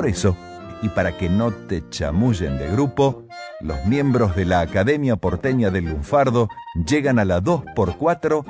[0.00, 0.34] Por eso,
[0.80, 3.24] y para que no te chamullen de grupo,
[3.60, 6.48] los miembros de la Academia Porteña del Lunfardo
[6.86, 8.46] llegan a la 2x4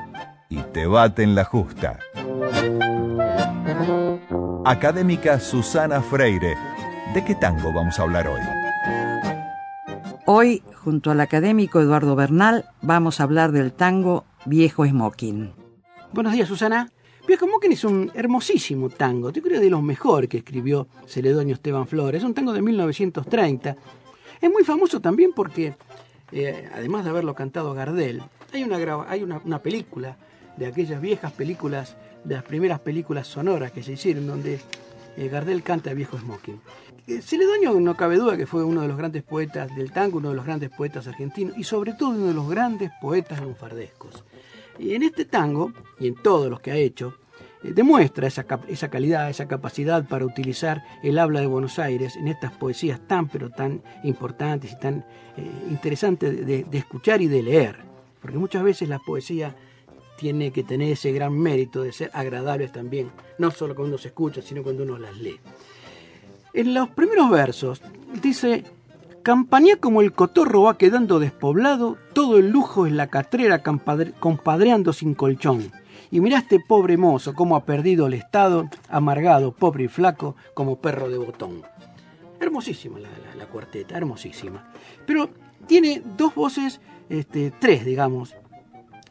[0.49, 1.99] y te baten la justa.
[4.65, 6.55] Académica Susana Freire,
[7.15, 8.41] ¿de qué tango vamos a hablar hoy?
[10.27, 15.53] Hoy, junto al académico Eduardo Bernal, vamos a hablar del tango Viejo Smoking.
[16.13, 16.93] Buenos días, Susana.
[17.31, 21.87] Viejo Smoking es un hermosísimo tango, yo creo de los mejores que escribió Celedonio Esteban
[21.87, 22.23] Flores.
[22.23, 23.77] Es un tango de 1930.
[24.41, 25.77] Es muy famoso también porque,
[26.33, 28.21] eh, además de haberlo cantado Gardel,
[28.53, 30.17] hay, una, hay una, película
[30.57, 34.59] de aquellas viejas películas, de las primeras películas sonoras que se hicieron, donde
[35.17, 36.61] eh, Gardel canta Viejo Smoking.
[37.07, 40.31] Eh, Celedonio no cabe duda que fue uno de los grandes poetas del tango, uno
[40.31, 44.25] de los grandes poetas argentinos y sobre todo uno de los grandes poetas lunfardescos.
[44.81, 47.20] Y en este tango, y en todos los que ha hecho,
[47.63, 52.53] demuestra esa, esa, calidad, esa capacidad para utilizar el habla de Buenos Aires en estas
[52.53, 55.05] poesías tan pero tan importantes y tan
[55.69, 57.77] interesantes de, escuchar y de leer.
[58.21, 59.55] Porque muchas veces la poesía
[60.19, 64.43] tiene que tener ese gran mérito de ser agradables también, no solo cuando se escucha,
[64.43, 65.41] sino cuando uno las lee.
[66.53, 67.81] En los primeros versos
[68.23, 68.65] dice,
[69.23, 75.15] Campaña como el cotorro va quedando despoblado, todo el lujo es la catrera compadreando sin
[75.15, 75.71] colchón.
[76.11, 80.77] Y mira este pobre mozo cómo ha perdido el estado, amargado, pobre y flaco, como
[80.77, 81.63] perro de botón.
[82.41, 84.73] Hermosísima la, cuarteta, hermosísima.
[85.07, 85.31] Pero
[85.67, 88.35] tiene dos voces, este, tres digamos,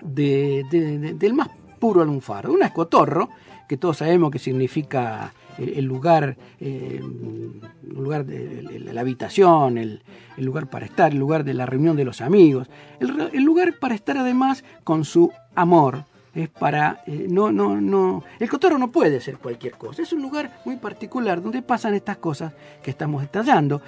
[0.02, 2.54] del más puro alunfardo.
[2.54, 3.30] Una es cotorro,
[3.68, 7.02] que todos sabemos que significa el, lugar, eh,
[7.88, 10.02] lugar de, la habitación, el,
[10.38, 12.70] lugar para estar, el lugar de la reunión de los amigos,
[13.00, 16.06] el, lugar para estar además con su amor.
[16.40, 20.02] Es para eh, no no no el cotorro no puede ser cualquier cosa.
[20.02, 23.82] Es un lugar muy particular donde pasan estas cosas que estamos detallando.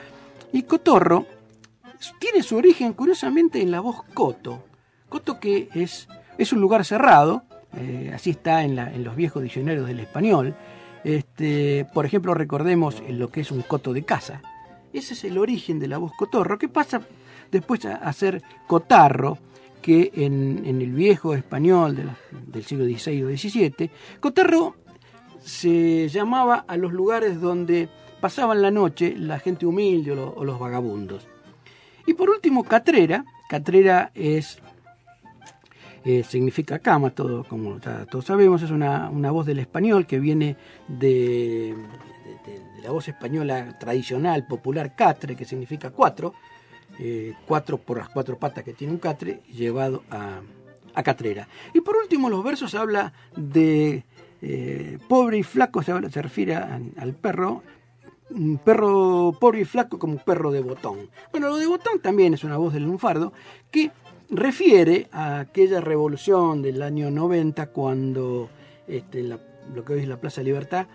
[0.51, 1.25] Y cotorro
[2.19, 4.63] tiene su origen curiosamente en la voz coto.
[5.07, 6.07] Coto que es
[6.37, 7.43] es un lugar cerrado
[7.77, 10.55] eh, así está en, en los viejos diccionarios del español.
[11.03, 14.41] Este, por ejemplo, recordemos lo que es un coto de casa.
[14.93, 17.01] Ese es el origen de la voz cotorro, que pasa
[17.49, 19.37] después a, ser cotarro,
[19.81, 24.75] que en, el viejo español del siglo XVI o XVII, cotarro
[25.43, 31.27] se llamaba a los lugares donde pasaban la noche la gente humilde o los vagabundos.
[32.05, 33.25] Y por último, catrera.
[33.49, 34.61] Catrera es
[36.03, 40.55] eh, significa cama, todo, como todos sabemos, es una, voz del español que viene
[40.87, 41.75] de,
[42.81, 46.33] la voz española tradicional, popular, catre, que significa cuatro,
[47.03, 50.41] eh, cuatro por las cuatro patas que tiene un catre, llevado a,
[51.03, 51.47] catrera.
[51.73, 54.03] Y por último, los versos habla de
[54.43, 57.63] eh, pobre y flaco, se, se refiere al perro,
[58.29, 61.09] un perro pobre y flaco como un perro de botón.
[61.31, 63.33] Bueno, lo de botón también es una voz del lunfardo
[63.71, 63.89] que
[64.29, 68.47] refiere a aquella revolución del año 90 cuando
[68.87, 69.39] este, lo
[69.83, 70.85] que hoy es la Plaza Libertad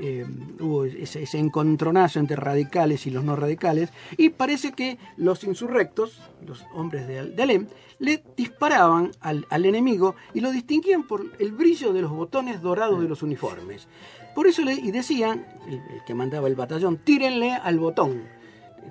[0.00, 0.26] eh,
[0.60, 6.64] hubo ese, encontronazo entre radicales y los no radicales y parece que los insurrectos, los
[6.74, 7.66] hombres de, Alem,
[7.98, 13.08] le disparaban al, enemigo y lo distinguían por el brillo de los botones dorados de
[13.08, 13.88] los uniformes.
[14.34, 18.36] Por eso le y decían, el que mandaba el batallón, tírenle al botón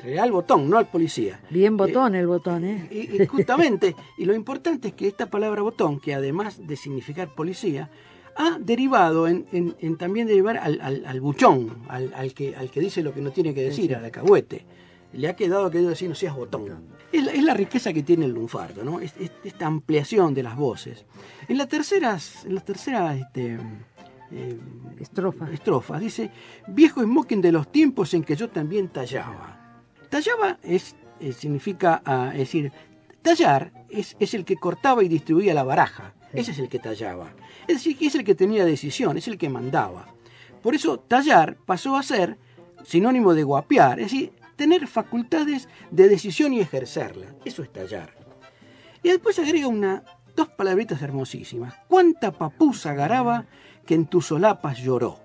[0.03, 1.39] real botón, no al policía.
[1.49, 2.87] Bien eh, botón el botón, ¿eh?
[2.91, 7.89] Y, justamente, y lo importante es que esta palabra botón, que además de significar policía,
[8.35, 9.45] ha derivado en,
[9.97, 13.95] también derivar al, buchón, al, que, al que dice lo que no tiene que decir,
[13.95, 14.65] al alcahuete.
[15.13, 16.65] Le ha quedado que decir no seas botón.
[17.13, 18.99] Es la, es la, riqueza que tiene el lunfardo, ¿no?
[18.99, 21.05] esta ampliación de las voces.
[21.47, 23.57] En las terceras, en las terceras este,
[24.31, 24.59] eh,
[24.99, 25.49] estrofa.
[25.51, 26.31] estrofas dice,
[26.67, 29.55] viejo smoking de los tiempos en que yo también tallaba
[30.09, 32.71] Tallaba es, eh, significa, ah, es decir,
[33.21, 36.13] tallar es, es, el que cortaba y distribuía la baraja.
[36.35, 37.33] Ese es el que tallaba.
[37.67, 40.07] Es decir, que es el que tenía decisión, es el que mandaba.
[40.61, 42.37] Por eso tallar pasó a ser
[42.83, 47.27] sinónimo de guapear, es decir, tener facultades de decisión y ejercerla.
[47.45, 48.13] Eso es tallar.
[49.03, 50.03] Y después agrega una,
[50.35, 51.73] dos palabritas hermosísimas.
[51.87, 53.45] Cuánta papusa garaba
[53.85, 55.19] que en tus solapas lloró.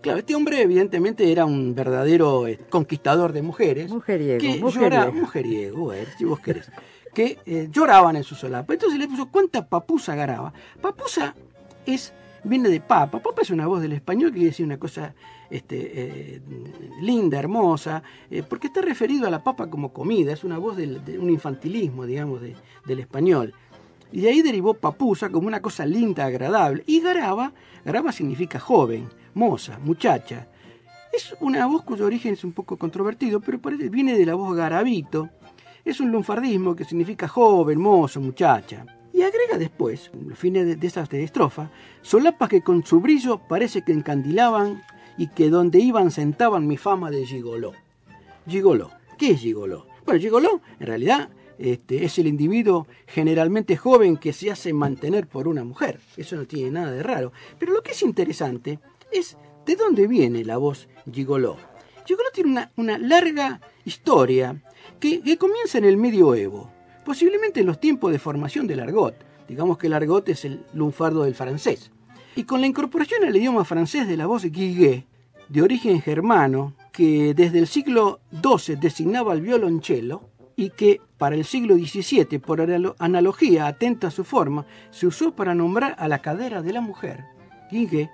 [0.00, 3.90] Claro, este hombre evidentemente era un verdadero eh, conquistador de mujeres.
[3.90, 4.88] Mujeriego, que mujeriego.
[4.94, 6.70] llora- mujeriego, eh, si vos querés.
[7.18, 8.74] Que eh, lloraban en su solapa.
[8.74, 10.52] Entonces le puso, ¿cuánta papusa garaba?
[10.80, 11.34] Papusa
[11.84, 12.12] es,
[12.44, 13.18] viene de papa.
[13.18, 15.14] Papa es una voz del español que quiere decir una cosa
[15.50, 15.76] este,
[16.36, 16.40] eh,
[17.00, 20.32] linda, hermosa, eh, porque está referido a la papa como comida.
[20.32, 22.54] Es una voz del- de un infantilismo, digamos, de-
[22.86, 23.52] del español.
[24.12, 26.84] Y de ahí derivó papusa como una cosa linda, agradable.
[26.86, 27.52] Y garaba,
[27.84, 30.46] garaba significa joven, moza, muchacha.
[31.12, 34.54] Es una voz cuyo origen es un poco controvertido, pero parece, viene de la voz
[34.56, 35.30] garabito.
[35.88, 38.84] Es un lunfardismo que significa joven, mozo, muchacha.
[39.10, 41.70] Y agrega después, en los fines de, de esas de estrofa,
[42.02, 44.82] solapas que con su brillo parece que encandilaban
[45.16, 47.72] y que donde iban sentaban mi fama de gigoló.
[48.46, 48.90] Gigoló.
[49.16, 49.86] ¿Qué es gigoló?
[50.04, 55.48] Bueno, gigoló en realidad este, es el individuo generalmente joven que se hace mantener por
[55.48, 56.00] una mujer.
[56.18, 57.32] Eso no tiene nada de raro.
[57.58, 58.78] Pero lo que es interesante
[59.10, 61.56] es de dónde viene la voz gigoló.
[62.04, 64.62] Gigoló tiene una, una larga historia
[65.00, 66.70] que, comienza en el medioevo,
[67.04, 69.14] posiblemente en los tiempos de formación del argot.
[69.48, 71.90] Digamos que el argot es el lunfardo del francés.
[72.36, 75.06] Y con la incorporación al idioma francés de la voz guigué,
[75.48, 81.44] de origen germano, que desde el siglo XII designaba al violonchelo y que para el
[81.44, 86.18] siglo XVII, por analo- analogía atenta a su forma, se usó para nombrar a la
[86.20, 87.24] cadera de la mujer,
[87.70, 88.10] guigué.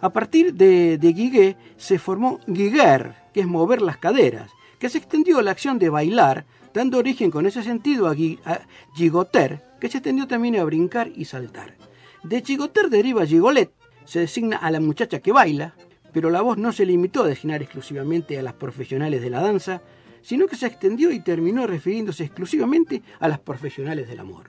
[0.00, 4.98] A partir de, de guigué se formó guiguer, que es mover las caderas, que se
[4.98, 6.44] extendió a la acción de bailar,
[6.74, 8.60] dando origen con ese sentido a, a
[8.94, 11.76] gigoter, que se extendió también a brincar y saltar.
[12.22, 13.72] De gigoter deriva gigolet,
[14.04, 15.74] se designa a la muchacha que baila,
[16.12, 19.82] pero la voz no se limitó a designar exclusivamente a las profesionales de la danza,
[20.22, 24.48] sino que se extendió y terminó refiriéndose exclusivamente a las profesionales del amor.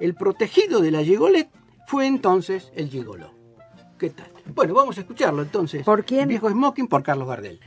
[0.00, 1.48] El protegido de la gigolet
[1.86, 3.32] fue entonces el gigoló.
[3.98, 4.30] ¿Qué tal?
[4.54, 5.84] Bueno, vamos a escucharlo entonces.
[5.84, 6.28] ¿Por quién?
[6.28, 7.58] Viejo Smoking por Carlos Gardel.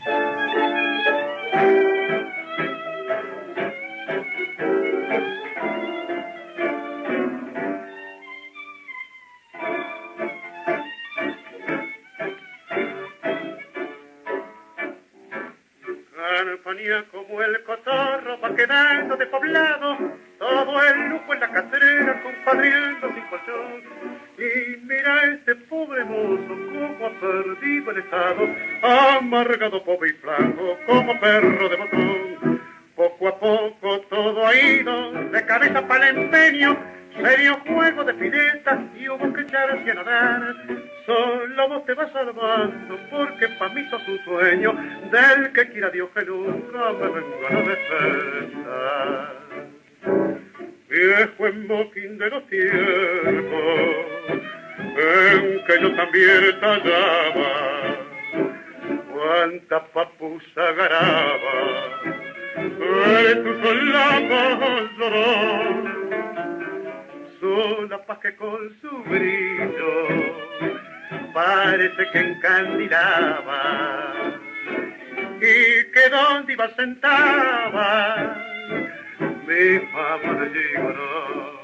[17.12, 19.98] Como el cotorro va quedando de poblado,
[20.40, 23.84] todo el lujo en la catrera compadriendo sin colchón.
[24.40, 28.50] Y mira este pobre mozo como ha perdido el estado,
[28.82, 32.62] amargado, pobre y flaco como perro de botón.
[32.96, 36.76] Poco a poco todo ha ido de cabeza para el empeño,
[37.16, 40.56] serio juego de piletas y hubo echarse a nadar.
[41.06, 44.74] Solo vos te vas salvando porque pa' mí sos un sueño
[45.12, 49.36] del que quiera Dios que nunca me vengan a despertar.
[50.90, 53.80] Viejo esmoquín de los tiempos
[54.80, 57.98] en que yo también tallaba
[59.12, 61.92] cuánta papusa garaba
[62.56, 64.42] de tu solapa
[67.52, 70.08] lloró solapas que con su brillo
[71.34, 74.14] parece que encandilaba
[75.38, 78.38] y que donde iba sentaba
[79.48, 81.62] mi fama de gigoló.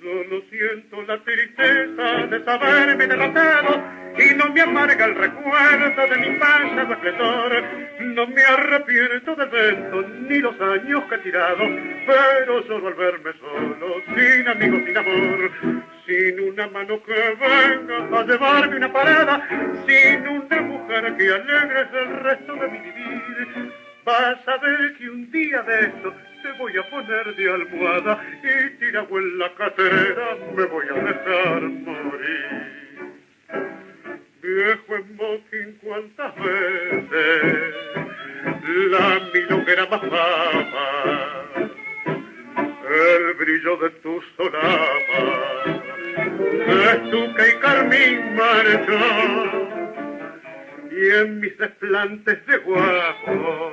[0.00, 6.38] Solo siento la tristeza de saberme derrotado y no me amarga el recuerdo de mi
[6.38, 7.64] pasado esplendor.
[8.00, 11.64] No me arrepiento del vento ni los años que he tirado,
[12.06, 15.50] pero solo al verme solo, sin amigos, sin amor,
[16.06, 19.48] sin una mano que venga a llevarme una parada,
[19.86, 23.72] sin una mujer que alegre el resto de mi vivir.
[24.04, 28.70] Vas a ver que un día de esto te voy a poner de almohada y
[28.78, 32.19] tirado en la catera me voy a dejar morir.
[47.30, 48.98] Estuca y carmín marchó
[50.90, 53.72] y en mis desplantes de guapo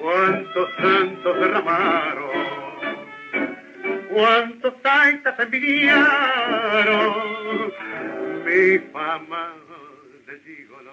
[0.00, 2.30] cuántos santos derramaron
[4.10, 6.02] cuántos taitas envidiaron
[8.44, 9.54] mi fama
[10.26, 10.92] de gigoló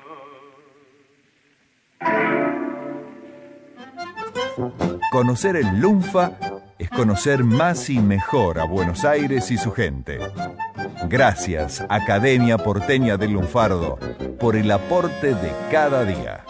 [5.11, 6.31] Conocer el Lunfa
[6.77, 10.17] es conocer más y mejor a Buenos Aires y su gente.
[11.07, 13.97] Gracias, Academia Porteña del Lunfardo,
[14.39, 16.43] por el aporte de cada día.